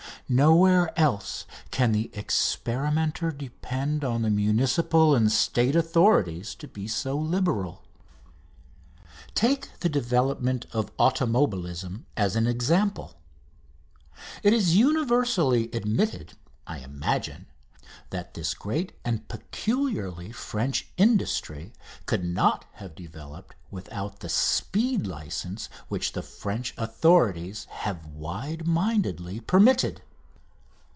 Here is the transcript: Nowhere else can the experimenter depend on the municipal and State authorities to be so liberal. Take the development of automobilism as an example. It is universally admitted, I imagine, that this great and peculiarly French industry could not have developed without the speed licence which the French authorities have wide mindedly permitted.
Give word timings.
Nowhere 0.29 0.97
else 0.97 1.45
can 1.71 1.91
the 1.91 2.09
experimenter 2.13 3.31
depend 3.33 4.05
on 4.05 4.21
the 4.21 4.29
municipal 4.29 5.13
and 5.13 5.29
State 5.29 5.75
authorities 5.75 6.55
to 6.55 6.69
be 6.69 6.87
so 6.87 7.17
liberal. 7.17 7.83
Take 9.35 9.77
the 9.81 9.89
development 9.89 10.67
of 10.71 10.93
automobilism 10.97 12.05
as 12.15 12.37
an 12.37 12.47
example. 12.47 13.19
It 14.41 14.53
is 14.53 14.73
universally 14.77 15.69
admitted, 15.73 16.35
I 16.65 16.77
imagine, 16.77 17.47
that 18.09 18.33
this 18.33 18.53
great 18.53 18.93
and 19.03 19.27
peculiarly 19.27 20.31
French 20.31 20.87
industry 20.95 21.73
could 22.05 22.23
not 22.23 22.63
have 22.75 22.95
developed 22.95 23.53
without 23.69 24.21
the 24.21 24.29
speed 24.29 25.05
licence 25.05 25.67
which 25.89 26.13
the 26.13 26.23
French 26.23 26.73
authorities 26.77 27.65
have 27.69 28.05
wide 28.05 28.65
mindedly 28.65 29.41
permitted. 29.41 30.01